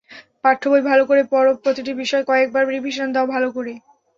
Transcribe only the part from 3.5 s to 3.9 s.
করে।